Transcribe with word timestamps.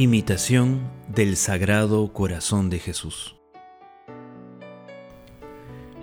Imitación 0.00 0.88
del 1.08 1.36
Sagrado 1.36 2.12
Corazón 2.12 2.70
de 2.70 2.78
Jesús. 2.78 3.34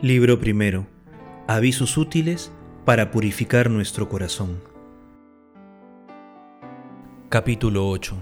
Libro 0.02 0.38
primero. 0.38 0.86
Avisos 1.48 1.98
útiles 1.98 2.52
para 2.84 3.10
purificar 3.10 3.70
nuestro 3.70 4.10
corazón. 4.10 4.62
Capítulo 7.30 7.88
8. 7.88 8.18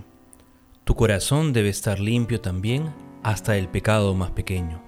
Tu 0.83 0.93
corazón 0.93 1.53
debe 1.53 1.69
estar 1.69 1.99
limpio 1.99 2.39
también 2.39 2.93
hasta 3.23 3.57
el 3.57 3.67
pecado 3.67 4.13
más 4.13 4.29
pequeño. 4.29 4.79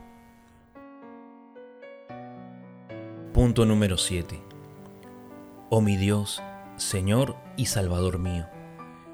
Punto 3.34 3.66
número 3.66 3.98
7. 3.98 4.40
Oh 5.72 5.82
mi 5.82 5.98
Dios, 5.98 6.44
Señor 6.78 7.38
y 7.58 7.66
Salvador 7.66 8.20
mío 8.20 8.46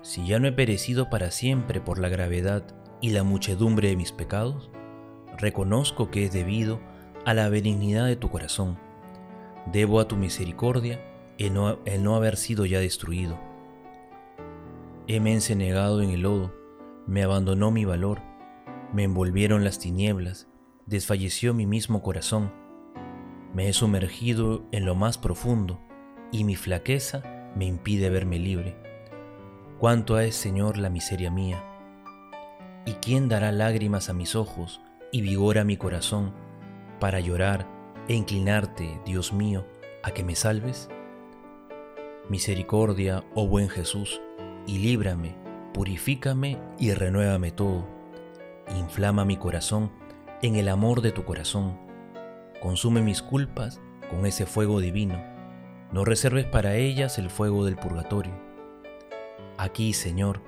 si 0.02 0.26
ya 0.26 0.40
no 0.40 0.48
he 0.48 0.52
perecido 0.52 1.10
para 1.10 1.32
siempre 1.32 1.80
por 1.80 2.00
la 2.00 2.10
gravedad 2.10 2.64
y 3.02 3.12
la 3.12 3.24
muchedumbre 3.24 3.90
de 3.90 3.96
mis 3.96 4.12
pecados, 4.12 4.72
reconozco 5.38 6.10
que 6.10 6.26
es 6.26 6.34
debido 6.34 6.80
a 7.26 7.34
la 7.34 7.50
benignidad 7.50 8.08
de 8.08 8.16
tu 8.16 8.30
corazón. 8.30 8.80
Debo 9.72 10.00
a 10.00 10.08
tu 10.08 10.18
misericordia 10.18 11.00
el 11.38 11.54
no, 11.54 12.16
haber 12.16 12.38
sido 12.38 12.66
ya 12.66 12.80
destruido. 12.80 13.40
Heme 15.08 15.34
encenegado 15.34 16.02
en 16.02 16.12
el 16.12 16.22
lodo, 16.22 16.54
me 17.06 17.24
abandonó 17.24 17.72
mi 17.72 17.86
valor, 17.86 18.22
me 18.94 19.04
envolvieron 19.04 19.64
las 19.64 19.80
tinieblas, 19.80 20.48
desfalleció 20.86 21.54
mi 21.54 21.66
mismo 21.66 22.02
corazón. 22.02 22.52
Me 23.54 23.68
he 23.68 23.74
sumergido 23.74 24.66
en 24.72 24.86
lo 24.86 24.96
más 24.96 25.18
profundo 25.18 25.80
y 26.32 26.44
mi 26.44 26.56
flaqueza 26.56 27.52
me 27.56 27.66
impide 27.66 28.10
verme 28.10 28.40
libre. 28.40 28.91
Cuánto 29.82 30.20
es, 30.20 30.36
Señor, 30.36 30.78
la 30.78 30.92
miseria 30.92 31.32
mía. 31.32 31.64
¿Y 32.86 32.92
quién 33.02 33.28
dará 33.30 33.52
lágrimas 33.52 34.10
a 34.10 34.14
mis 34.14 34.36
ojos 34.36 34.80
y 35.12 35.22
vigor 35.22 35.58
a 35.58 35.64
mi 35.64 35.76
corazón 35.76 36.36
para 37.00 37.20
llorar 37.20 37.68
e 38.08 38.14
inclinarte, 38.14 39.02
Dios 39.08 39.34
mío, 39.34 39.66
a 40.04 40.12
que 40.12 40.24
me 40.24 40.36
salves? 40.36 40.88
Misericordia, 42.30 43.24
oh 43.34 43.48
buen 43.48 43.70
Jesús, 43.70 44.22
y 44.68 44.78
líbrame, 44.78 45.36
purifícame 45.74 46.60
y 46.78 46.94
renuévame 46.94 47.50
todo. 47.50 47.88
Inflama 48.78 49.26
mi 49.26 49.38
corazón 49.38 49.92
en 50.44 50.58
el 50.58 50.70
amor 50.70 51.02
de 51.02 51.12
tu 51.12 51.26
corazón. 51.26 51.80
Consume 52.62 53.02
mis 53.02 53.24
culpas 53.24 53.82
con 54.12 54.28
ese 54.28 54.46
fuego 54.46 54.80
divino. 54.80 55.20
No 55.92 56.06
reserves 56.06 56.46
para 56.46 56.76
ellas 56.76 57.18
el 57.18 57.32
fuego 57.32 57.66
del 57.66 57.78
purgatorio 57.78 58.51
Aquí, 59.62 59.94
Señor, 59.94 60.42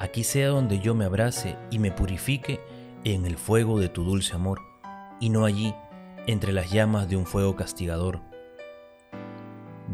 aquí 0.00 0.24
sea 0.24 0.48
donde 0.48 0.78
yo 0.78 0.94
me 0.94 1.04
abrace 1.04 1.58
y 1.70 1.78
me 1.78 1.92
purifique 1.92 2.60
en 3.04 3.26
el 3.26 3.36
fuego 3.36 3.78
de 3.78 3.90
tu 3.90 4.04
dulce 4.04 4.34
amor, 4.34 4.62
y 5.20 5.28
no 5.28 5.44
allí, 5.44 5.74
entre 6.26 6.50
las 6.54 6.70
llamas 6.70 7.06
de 7.06 7.16
un 7.16 7.26
fuego 7.26 7.56
castigador. 7.56 8.22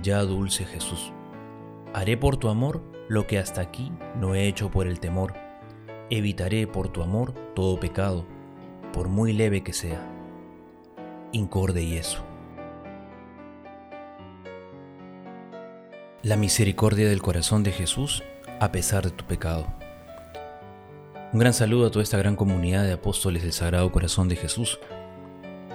Ya, 0.01 0.23
dulce 0.23 0.67
Jesús, 0.67 1.13
haré 1.95 2.17
por 2.17 2.37
tu 2.37 2.49
amor 2.49 2.81
lo 3.09 3.27
que 3.27 3.41
hasta 3.41 3.61
aquí 3.61 3.91
no 4.15 4.37
he 4.37 4.47
hecho 4.47 4.71
por 4.71 4.87
el 4.87 5.01
temor. 5.01 5.35
Evitaré 6.09 6.69
por 6.69 6.91
tu 6.91 7.03
amor 7.03 7.35
todo 7.57 7.81
pecado, 7.81 8.25
por 8.93 9.09
muy 9.09 9.33
leve 9.33 9.65
que 9.65 9.73
sea. 9.73 10.09
Incorde 11.33 11.83
y 11.83 11.97
eso. 11.97 12.25
La 16.23 16.37
misericordia 16.37 17.09
del 17.09 17.21
corazón 17.21 17.65
de 17.65 17.73
Jesús 17.73 18.23
a 18.61 18.71
pesar 18.71 19.05
de 19.05 19.11
tu 19.11 19.25
pecado. 19.25 19.67
Un 21.33 21.41
gran 21.41 21.55
saludo 21.55 21.87
a 21.87 21.91
toda 21.91 22.03
esta 22.03 22.19
gran 22.19 22.37
comunidad 22.37 22.85
de 22.85 22.93
apóstoles 22.93 23.43
del 23.43 23.55
Sagrado 23.55 23.91
Corazón 23.91 24.29
de 24.29 24.37
Jesús. 24.37 24.79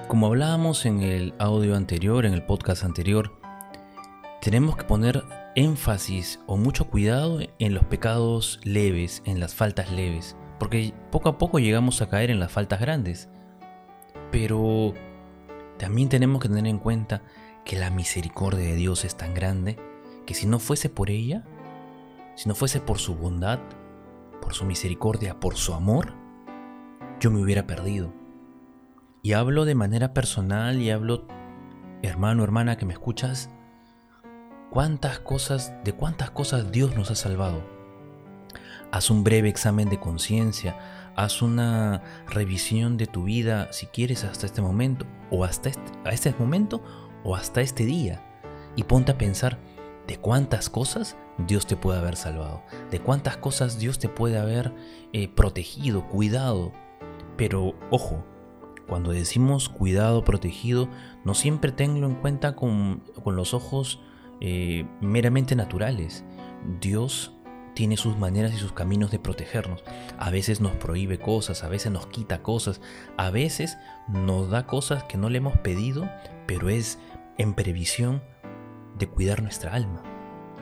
Como 0.07 0.27
hablábamos 0.27 0.85
en 0.85 1.01
el 1.01 1.33
audio 1.39 1.75
anterior, 1.75 2.25
en 2.25 2.33
el 2.33 2.43
podcast 2.43 2.83
anterior, 2.83 3.31
tenemos 4.39 4.77
que 4.77 4.83
poner 4.83 5.23
énfasis 5.55 6.39
o 6.45 6.57
mucho 6.57 6.87
cuidado 6.87 7.39
en 7.57 7.73
los 7.73 7.83
pecados 7.85 8.59
leves, 8.63 9.23
en 9.25 9.39
las 9.39 9.55
faltas 9.55 9.91
leves, 9.91 10.35
porque 10.59 10.93
poco 11.11 11.29
a 11.29 11.37
poco 11.39 11.57
llegamos 11.57 12.03
a 12.03 12.09
caer 12.09 12.29
en 12.29 12.39
las 12.39 12.51
faltas 12.51 12.79
grandes. 12.79 13.29
Pero 14.31 14.93
también 15.79 16.09
tenemos 16.09 16.39
que 16.39 16.49
tener 16.49 16.67
en 16.67 16.77
cuenta 16.77 17.23
que 17.63 17.77
la 17.77 17.89
misericordia 17.89 18.65
de 18.65 18.75
Dios 18.75 19.05
es 19.05 19.15
tan 19.15 19.33
grande 19.33 19.77
que 20.27 20.35
si 20.35 20.45
no 20.45 20.59
fuese 20.59 20.89
por 20.89 21.09
ella, 21.09 21.45
si 22.35 22.49
no 22.49 22.55
fuese 22.55 22.81
por 22.81 22.99
su 22.99 23.15
bondad, 23.15 23.59
por 24.41 24.53
su 24.53 24.65
misericordia, 24.65 25.39
por 25.39 25.55
su 25.55 25.73
amor, 25.73 26.13
yo 27.19 27.31
me 27.31 27.41
hubiera 27.41 27.65
perdido. 27.65 28.13
Y 29.21 29.33
hablo 29.33 29.65
de 29.65 29.73
manera 29.73 30.13
personal 30.13 30.81
y 30.81 30.91
hablo, 30.91 31.25
hermano, 32.03 32.43
hermana, 32.43 32.77
que 32.77 32.85
me 32.85 32.93
escuchas, 32.93 33.49
cuántas 34.69 35.19
cosas, 35.19 35.73
de 35.83 35.93
cuántas 35.93 36.29
cosas 36.31 36.71
Dios 36.71 36.95
nos 36.95 37.09
ha 37.09 37.15
salvado. 37.15 37.63
Haz 38.91 39.09
un 39.09 39.23
breve 39.23 39.49
examen 39.49 39.89
de 39.89 39.99
conciencia, 39.99 40.77
haz 41.15 41.41
una 41.41 42.03
revisión 42.27 42.97
de 42.97 43.07
tu 43.07 43.23
vida, 43.23 43.71
si 43.71 43.87
quieres, 43.87 44.23
hasta 44.23 44.45
este 44.45 44.61
momento, 44.61 45.05
o 45.31 45.43
hasta 45.43 45.69
este, 45.69 45.91
a 46.03 46.09
este 46.11 46.35
momento, 46.37 46.83
o 47.23 47.35
hasta 47.35 47.61
este 47.61 47.85
día, 47.85 48.23
y 48.75 48.83
ponte 48.83 49.13
a 49.13 49.17
pensar, 49.17 49.57
de 50.07 50.17
cuántas 50.17 50.69
cosas 50.69 51.17
Dios 51.37 51.67
te 51.67 51.75
puede 51.75 51.99
haber 51.99 52.15
salvado, 52.15 52.63
de 52.91 52.99
cuántas 52.99 53.37
cosas 53.37 53.77
Dios 53.77 53.99
te 53.99 54.09
puede 54.09 54.37
haber 54.37 54.73
eh, 55.13 55.27
protegido, 55.27 56.07
cuidado. 56.07 56.71
Pero 57.37 57.75
ojo, 57.91 58.23
cuando 58.87 59.11
decimos 59.11 59.69
cuidado, 59.69 60.23
protegido, 60.23 60.87
no 61.23 61.33
siempre 61.33 61.71
tenlo 61.71 62.07
en 62.07 62.15
cuenta 62.15 62.55
con, 62.55 63.03
los 63.25 63.53
ojos 63.53 63.99
eh, 64.41 64.87
meramente 65.01 65.55
naturales. 65.55 66.23
Dios 66.79 67.33
tiene 67.73 67.97
sus 67.97 68.17
maneras 68.17 68.53
y 68.53 68.57
sus 68.57 68.71
caminos 68.71 69.11
de 69.11 69.19
protegernos. 69.19 69.83
A 70.17 70.29
veces 70.29 70.61
nos 70.61 70.71
prohíbe 70.73 71.19
cosas, 71.19 71.63
a 71.63 71.67
veces 71.67 71.91
nos 71.91 72.07
quita 72.07 72.41
cosas, 72.41 72.79
a 73.17 73.29
veces 73.29 73.77
nos 74.07 74.49
da 74.49 74.65
cosas 74.65 75.03
que 75.03 75.17
no 75.17 75.29
le 75.29 75.39
hemos 75.39 75.57
pedido, 75.57 76.09
pero 76.47 76.69
es 76.69 76.99
en 77.37 77.53
previsión 77.53 78.23
de 78.97 79.07
cuidar 79.07 79.43
nuestra 79.43 79.73
alma. 79.73 80.14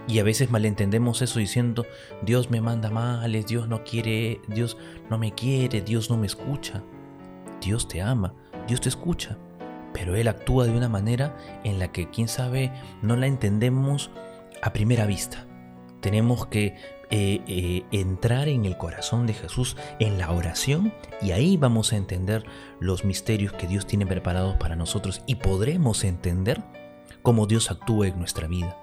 Y 0.07 0.19
a 0.19 0.23
veces 0.23 0.51
malentendemos 0.51 1.21
eso 1.21 1.39
diciendo, 1.39 1.85
Dios 2.23 2.51
me 2.51 2.61
manda 2.61 2.89
males, 2.89 3.45
Dios 3.45 3.67
no 3.67 3.83
quiere, 3.83 4.41
Dios 4.47 4.77
no 5.09 5.17
me 5.17 5.33
quiere, 5.33 5.81
Dios 5.81 6.09
no 6.09 6.17
me 6.17 6.27
escucha. 6.27 6.83
Dios 7.61 7.87
te 7.87 8.01
ama, 8.01 8.33
Dios 8.67 8.81
te 8.81 8.89
escucha, 8.89 9.37
pero 9.93 10.15
Él 10.15 10.27
actúa 10.27 10.65
de 10.65 10.71
una 10.71 10.89
manera 10.89 11.37
en 11.63 11.79
la 11.79 11.91
que, 11.93 12.09
quién 12.09 12.27
sabe, 12.27 12.71
no 13.01 13.15
la 13.15 13.27
entendemos 13.27 14.11
a 14.61 14.73
primera 14.73 15.05
vista. 15.05 15.47
Tenemos 16.01 16.47
que 16.47 16.75
eh, 17.09 17.41
eh, 17.47 17.83
entrar 17.91 18.49
en 18.49 18.65
el 18.65 18.77
corazón 18.77 19.27
de 19.27 19.33
Jesús 19.33 19.77
en 19.99 20.17
la 20.17 20.31
oración 20.31 20.93
y 21.21 21.31
ahí 21.31 21.55
vamos 21.55 21.93
a 21.93 21.97
entender 21.97 22.43
los 22.79 23.05
misterios 23.05 23.53
que 23.53 23.67
Dios 23.67 23.85
tiene 23.87 24.05
preparados 24.05 24.55
para 24.55 24.75
nosotros 24.75 25.21
y 25.27 25.35
podremos 25.35 26.03
entender 26.03 26.61
cómo 27.21 27.45
Dios 27.45 27.71
actúa 27.71 28.07
en 28.07 28.17
nuestra 28.17 28.47
vida. 28.47 28.82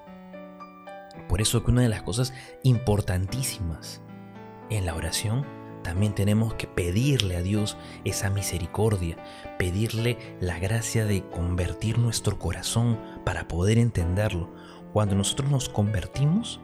Por 1.31 1.39
eso 1.39 1.63
que 1.63 1.71
una 1.71 1.83
de 1.83 1.87
las 1.87 2.03
cosas 2.03 2.33
importantísimas 2.61 4.01
en 4.69 4.85
la 4.85 4.95
oración 4.95 5.45
también 5.81 6.13
tenemos 6.13 6.55
que 6.55 6.67
pedirle 6.67 7.37
a 7.37 7.41
Dios 7.41 7.77
esa 8.03 8.29
misericordia, 8.29 9.15
pedirle 9.57 10.17
la 10.41 10.59
gracia 10.59 11.05
de 11.05 11.25
convertir 11.29 11.99
nuestro 11.99 12.37
corazón 12.37 12.99
para 13.23 13.47
poder 13.47 13.77
entenderlo. 13.77 14.49
Cuando 14.91 15.15
nosotros 15.15 15.49
nos 15.49 15.69
convertimos, 15.69 16.59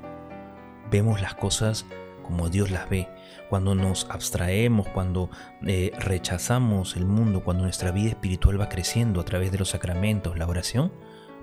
vemos 0.91 1.21
las 1.21 1.35
cosas 1.35 1.85
como 2.21 2.49
Dios 2.49 2.69
las 2.69 2.89
ve. 2.89 3.07
Cuando 3.49 3.73
nos 3.73 4.05
abstraemos, 4.09 4.89
cuando 4.89 5.29
eh, 5.65 5.93
rechazamos 5.97 6.97
el 6.97 7.05
mundo, 7.05 7.41
cuando 7.41 7.63
nuestra 7.63 7.91
vida 7.91 8.09
espiritual 8.09 8.59
va 8.59 8.67
creciendo 8.67 9.21
a 9.21 9.25
través 9.25 9.49
de 9.49 9.59
los 9.59 9.69
sacramentos, 9.69 10.37
la 10.37 10.45
oración, 10.45 10.91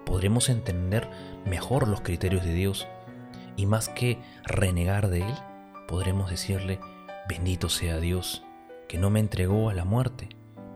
podremos 0.05 0.51
entender 0.51 1.09
mejor 1.47 1.89
los 1.89 2.03
criterios 2.03 2.45
de 2.45 2.53
Dios 2.53 2.87
y 3.57 3.67
más 3.67 3.89
que 3.89 4.19
renegar 4.45 5.09
de 5.09 5.23
Él, 5.23 5.35
podremos 5.89 6.31
decirle, 6.31 6.81
bendito 7.29 7.69
sea 7.69 7.99
Dios, 7.99 8.45
que 8.89 8.99
no 8.99 9.11
me 9.11 9.21
entregó 9.21 9.71
a 9.71 9.75
la 9.75 9.85
muerte, 9.85 10.29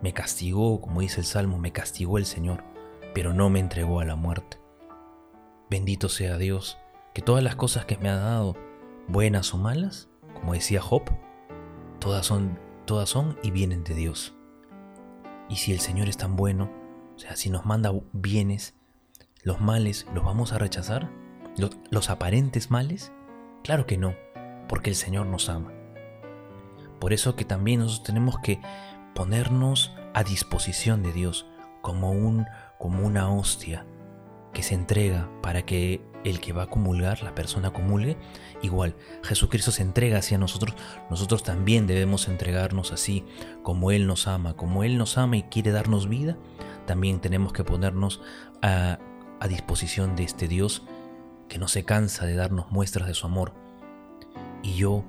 me 0.02 0.12
castigó, 0.12 0.80
como 0.80 1.00
dice 1.00 1.20
el 1.20 1.26
Salmo, 1.26 1.58
me 1.58 1.72
castigó 1.72 2.18
el 2.18 2.26
Señor, 2.26 2.64
pero 3.14 3.32
no 3.32 3.50
me 3.50 3.60
entregó 3.60 4.00
a 4.00 4.04
la 4.04 4.16
muerte. 4.16 4.58
Bendito 5.70 6.08
sea 6.08 6.38
Dios, 6.38 6.78
que 7.14 7.22
todas 7.22 7.42
las 7.42 7.56
cosas 7.56 7.84
que 7.84 7.98
me 7.98 8.08
ha 8.08 8.16
dado, 8.16 8.56
buenas 9.08 9.52
o 9.54 9.58
malas, 9.58 10.08
como 10.34 10.54
decía 10.54 10.80
Job, 10.80 11.02
todas 11.98 12.24
son, 12.24 12.58
todas 12.84 13.08
son 13.08 13.36
y 13.42 13.50
vienen 13.50 13.84
de 13.84 13.94
Dios. 13.94 14.34
Y 15.48 15.56
si 15.56 15.72
el 15.72 15.80
Señor 15.80 16.08
es 16.08 16.16
tan 16.16 16.36
bueno, 16.36 16.70
o 17.16 17.18
sea, 17.18 17.34
si 17.34 17.50
nos 17.50 17.66
manda 17.66 17.92
bienes, 18.12 18.78
¿Los 19.44 19.60
males 19.60 20.06
los 20.14 20.24
vamos 20.24 20.52
a 20.52 20.58
rechazar? 20.58 21.10
¿Los, 21.58 22.10
aparentes 22.10 22.70
males? 22.70 23.12
Claro 23.64 23.86
que 23.86 23.98
no, 23.98 24.14
porque 24.68 24.90
el 24.90 24.96
Señor 24.96 25.26
nos 25.26 25.48
ama. 25.48 25.72
Por 27.00 27.12
eso 27.12 27.34
que 27.34 27.44
también 27.44 27.80
nosotros 27.80 28.06
tenemos 28.06 28.38
que 28.38 28.60
ponernos 29.14 29.92
a 30.14 30.22
disposición 30.22 31.02
de 31.02 31.12
Dios 31.12 31.46
como, 31.82 32.12
un, 32.12 32.46
como 32.78 33.04
una 33.04 33.30
hostia 33.30 33.86
que 34.52 34.62
se 34.62 34.74
entrega 34.74 35.28
para 35.42 35.62
que 35.62 36.00
el 36.24 36.40
que 36.40 36.52
va 36.52 36.64
a 36.64 36.70
comulgar, 36.70 37.22
la 37.22 37.34
persona 37.34 37.72
comulgue, 37.72 38.16
igual 38.62 38.96
Jesucristo 39.22 39.70
se 39.70 39.82
entrega 39.82 40.18
hacia 40.18 40.38
nosotros, 40.38 40.74
nosotros 41.10 41.42
también 41.42 41.86
debemos 41.86 42.28
entregarnos 42.28 42.92
así, 42.92 43.24
como 43.62 43.90
Él 43.90 44.06
nos 44.06 44.26
ama, 44.26 44.54
como 44.54 44.84
Él 44.84 44.98
nos 44.98 45.18
ama 45.18 45.36
y 45.36 45.42
quiere 45.44 45.70
darnos 45.70 46.08
vida, 46.08 46.36
también 46.86 47.20
tenemos 47.20 47.52
que 47.52 47.64
ponernos 47.64 48.20
a, 48.62 48.98
a 49.40 49.48
disposición 49.48 50.16
de 50.16 50.24
este 50.24 50.48
Dios 50.48 50.82
que 51.48 51.58
no 51.58 51.68
se 51.68 51.84
cansa 51.84 52.26
de 52.26 52.34
darnos 52.34 52.70
muestras 52.70 53.08
de 53.08 53.14
su 53.14 53.26
amor. 53.26 53.52
Y 54.62 54.74
yo, 54.74 55.04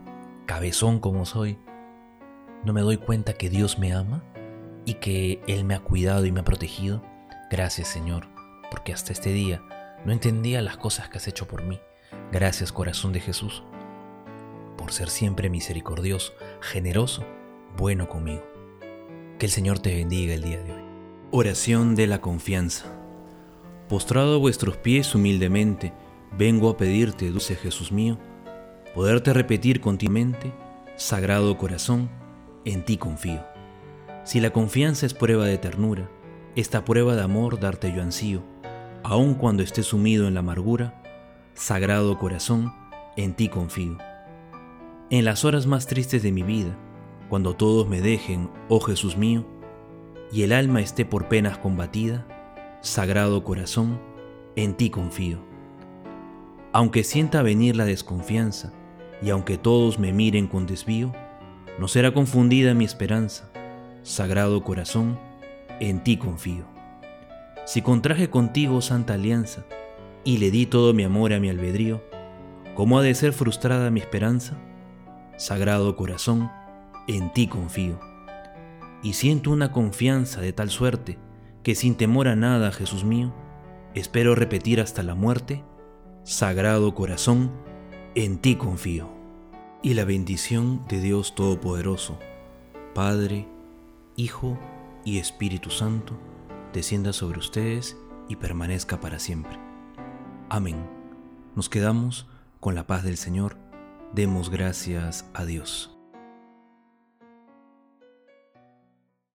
cabezón 0.45 0.99
como 0.99 1.25
soy, 1.25 1.57
no 2.63 2.73
me 2.73 2.81
doy 2.81 2.97
cuenta 2.97 3.33
que 3.33 3.49
Dios 3.49 3.79
me 3.79 3.93
ama 3.93 4.23
y 4.85 4.95
que 4.95 5.41
Él 5.47 5.63
me 5.63 5.75
ha 5.75 5.79
cuidado 5.79 6.25
y 6.25 6.31
me 6.31 6.41
ha 6.41 6.45
protegido. 6.45 7.03
Gracias 7.49 7.87
Señor, 7.87 8.27
porque 8.69 8.93
hasta 8.93 9.13
este 9.13 9.31
día 9.31 9.61
no 10.05 10.11
entendía 10.11 10.61
las 10.61 10.77
cosas 10.77 11.09
que 11.09 11.17
has 11.17 11.27
hecho 11.27 11.47
por 11.47 11.63
mí. 11.63 11.79
Gracias 12.31 12.71
corazón 12.71 13.13
de 13.13 13.19
Jesús, 13.19 13.63
por 14.77 14.91
ser 14.91 15.09
siempre 15.09 15.49
misericordioso, 15.49 16.33
generoso, 16.61 17.25
bueno 17.77 18.07
conmigo. 18.07 18.43
Que 19.37 19.45
el 19.45 19.51
Señor 19.51 19.79
te 19.79 19.95
bendiga 19.95 20.33
el 20.33 20.43
día 20.43 20.61
de 20.61 20.73
hoy. 20.73 20.83
Oración 21.31 21.95
de 21.95 22.07
la 22.07 22.21
confianza. 22.21 22.85
Postrado 23.87 24.35
a 24.35 24.39
vuestros 24.39 24.77
pies 24.77 25.15
humildemente, 25.15 25.93
vengo 26.37 26.69
a 26.69 26.77
pedirte, 26.77 27.29
dulce 27.29 27.55
Jesús 27.55 27.91
mío, 27.91 28.17
poderte 28.93 29.33
repetir 29.33 29.81
continuamente, 29.81 30.53
Sagrado 30.95 31.57
Corazón, 31.57 32.09
en 32.65 32.83
ti 32.83 32.97
confío. 32.97 33.43
Si 34.23 34.39
la 34.39 34.51
confianza 34.51 35.05
es 35.05 35.13
prueba 35.13 35.45
de 35.45 35.57
ternura, 35.57 36.09
esta 36.55 36.83
prueba 36.85 37.15
de 37.15 37.23
amor 37.23 37.59
darte 37.59 37.93
yo 37.93 38.01
ansío, 38.01 38.43
aun 39.03 39.33
cuando 39.33 39.63
esté 39.63 39.83
sumido 39.83 40.27
en 40.27 40.33
la 40.33 40.41
amargura, 40.41 41.01
Sagrado 41.53 42.17
Corazón, 42.17 42.73
en 43.15 43.33
ti 43.33 43.49
confío. 43.49 43.97
En 45.09 45.25
las 45.25 45.45
horas 45.45 45.65
más 45.65 45.87
tristes 45.87 46.21
de 46.21 46.31
mi 46.31 46.43
vida, 46.43 46.77
cuando 47.29 47.55
todos 47.55 47.87
me 47.87 48.01
dejen, 48.01 48.49
oh 48.69 48.79
Jesús 48.79 49.17
mío, 49.17 49.45
y 50.31 50.43
el 50.43 50.51
alma 50.51 50.81
esté 50.81 51.05
por 51.05 51.27
penas 51.27 51.57
combatida, 51.57 52.27
Sagrado 52.81 53.43
Corazón, 53.43 53.99
en 54.55 54.75
ti 54.75 54.89
confío. 54.89 55.48
Aunque 56.71 57.03
sienta 57.03 57.41
venir 57.41 57.75
la 57.75 57.85
desconfianza, 57.85 58.71
y 59.21 59.31
aunque 59.31 59.57
todos 59.57 59.97
me 59.97 60.13
miren 60.13 60.47
con 60.47 60.67
desvío, 60.67 61.13
no 61.79 61.87
será 61.87 62.13
confundida 62.13 62.75
mi 62.75 62.85
esperanza. 62.85 63.49
Sagrado 64.03 64.63
Corazón, 64.63 65.17
en 65.79 66.03
ti 66.03 66.17
confío. 66.17 66.65
Si 67.65 67.81
contraje 67.81 68.29
contigo 68.29 68.81
santa 68.81 69.15
alianza, 69.15 69.65
y 70.23 70.37
le 70.37 70.51
di 70.51 70.67
todo 70.67 70.93
mi 70.93 71.03
amor 71.03 71.33
a 71.33 71.39
mi 71.39 71.49
albedrío, 71.49 72.03
¿cómo 72.75 72.99
ha 72.99 73.01
de 73.01 73.15
ser 73.15 73.33
frustrada 73.33 73.89
mi 73.89 73.99
esperanza? 73.99 74.55
Sagrado 75.37 75.95
Corazón, 75.95 76.51
en 77.07 77.33
ti 77.33 77.47
confío. 77.47 77.99
Y 79.01 79.13
siento 79.13 79.49
una 79.49 79.71
confianza 79.71 80.39
de 80.39 80.53
tal 80.53 80.69
suerte, 80.69 81.17
que 81.63 81.73
sin 81.73 81.95
temor 81.95 82.27
a 82.27 82.35
nada, 82.35 82.71
Jesús 82.71 83.03
mío, 83.03 83.33
espero 83.95 84.35
repetir 84.35 84.81
hasta 84.81 85.01
la 85.01 85.15
muerte, 85.15 85.63
Sagrado 86.29 86.93
Corazón, 86.93 87.49
en 88.13 88.37
ti 88.37 88.55
confío. 88.55 89.09
Y 89.81 89.95
la 89.95 90.05
bendición 90.05 90.85
de 90.87 91.01
Dios 91.01 91.33
Todopoderoso, 91.33 92.19
Padre, 92.93 93.47
Hijo 94.15 94.59
y 95.03 95.17
Espíritu 95.17 95.71
Santo, 95.71 96.13
descienda 96.71 97.13
sobre 97.13 97.39
ustedes 97.39 97.97
y 98.27 98.35
permanezca 98.35 98.99
para 98.99 99.17
siempre. 99.17 99.57
Amén. 100.49 100.87
Nos 101.55 101.67
quedamos 101.67 102.27
con 102.59 102.75
la 102.75 102.85
paz 102.85 103.03
del 103.03 103.17
Señor. 103.17 103.57
Demos 104.13 104.51
gracias 104.51 105.25
a 105.33 105.45
Dios. 105.45 105.98